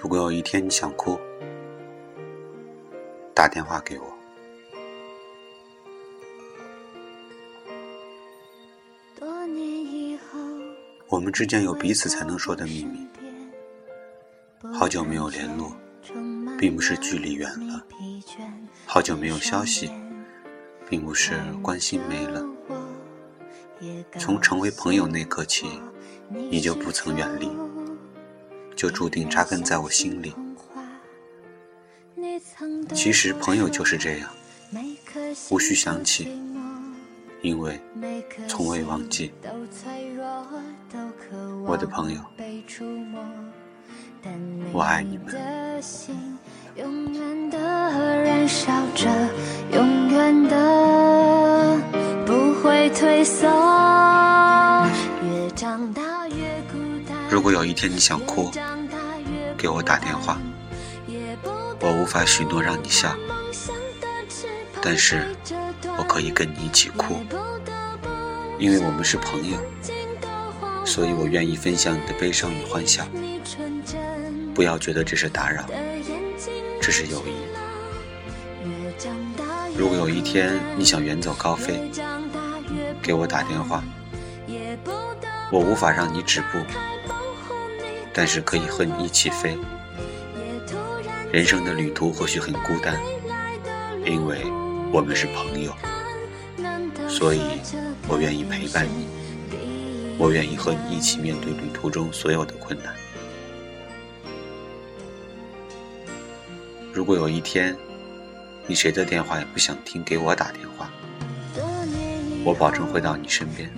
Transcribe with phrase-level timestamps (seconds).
[0.00, 1.18] 如果有一天你想哭，
[3.34, 4.06] 打电话给我。
[11.08, 13.04] 我们之间有彼此才能说的秘密。
[14.72, 15.72] 好久没有联络，
[16.56, 17.80] 并不是距离远了；
[18.86, 19.90] 好久没有消息，
[20.88, 22.46] 并不是关心没了。
[24.18, 25.66] 从成为朋友那刻起，
[26.30, 27.50] 你就不曾远离。
[28.78, 30.32] 就注定扎根在我心里。
[32.94, 34.30] 其实朋友就是这样，
[35.50, 36.28] 无需想起，
[37.42, 37.80] 因为
[38.46, 39.32] 从未忘记。
[41.66, 42.20] 我的朋友，
[44.72, 45.34] 我爱你们。
[57.48, 58.50] 如果有一天你想哭，
[59.56, 60.38] 给我打电话。
[61.80, 63.16] 我无法许诺让你笑，
[64.82, 65.34] 但是
[65.96, 67.24] 我可以跟你一起哭，
[68.58, 69.56] 因为我们是朋友，
[70.84, 73.06] 所以我愿意分享你的悲伤与欢笑。
[74.54, 75.64] 不要觉得这是打扰，
[76.82, 77.32] 这是友谊。
[79.74, 81.90] 如果有一天你想远走高飞，
[83.00, 83.82] 给我打电话。
[85.50, 86.58] 我无法让你止步。
[88.18, 89.56] 但是可以和你一起飞。
[91.30, 93.00] 人生的旅途或许很孤单，
[94.04, 94.42] 因为
[94.90, 95.72] 我们是朋友，
[97.08, 97.40] 所以
[98.08, 99.06] 我愿意陪伴你，
[100.18, 102.92] 我愿意和你一起面对旅途中所有的困难。
[106.92, 107.76] 如果有一天，
[108.66, 110.90] 你谁的电话也不想听，给我打电话，
[112.44, 113.70] 我保证会到你身边，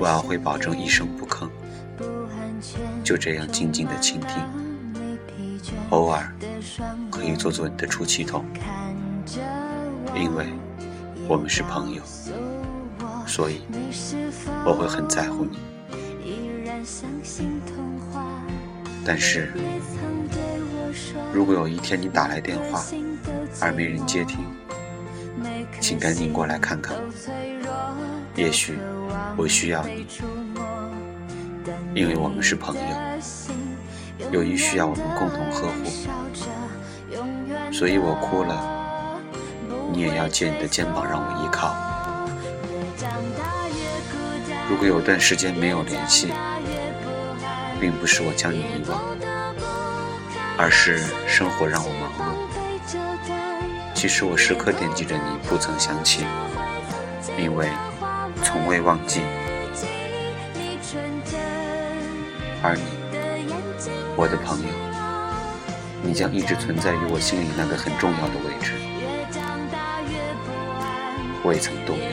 [0.00, 1.48] 我要会保证一声不吭。
[3.04, 4.42] 就这样静静的倾听，
[5.90, 6.34] 偶尔
[7.10, 8.42] 可以做做你的出气筒，
[10.14, 10.46] 因为
[11.28, 12.02] 我们是朋友，
[13.26, 13.60] 所以
[14.64, 15.58] 我会很在乎你。
[19.04, 19.52] 但是，
[21.30, 22.82] 如果有一天你打来电话
[23.60, 24.38] 而没人接听，
[25.78, 26.96] 请赶紧过来看看，
[28.34, 28.78] 也许
[29.36, 30.06] 我需要你。
[31.94, 32.82] 因为我们是朋友，
[34.30, 35.74] 友谊需要我们共同呵护，
[37.72, 39.20] 所以我哭了，
[39.92, 41.74] 你也要借你的肩膀让我依靠。
[44.68, 46.32] 如果有段时间没有联系，
[47.80, 49.00] 并不是我将你遗忘，
[50.56, 52.22] 而是生活让我忙碌。
[53.94, 56.24] 其实我时刻惦记着你，不曾想起，
[57.38, 57.68] 因为
[58.42, 59.22] 从未忘记。
[62.66, 62.82] 而你，
[64.16, 64.68] 我的朋友，
[66.02, 68.72] 你将一直存在于我心里那个很重要的位置，
[71.44, 72.04] 未曾动摇。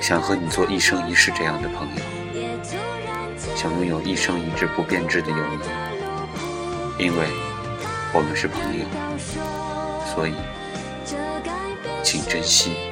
[0.00, 2.02] 想和你做一生一世这样的朋友，
[3.54, 5.36] 想拥有一生一世不变质的友
[6.98, 7.28] 谊，因为
[8.12, 8.84] 我们是朋友，
[10.12, 10.34] 所以
[12.02, 12.91] 请珍惜。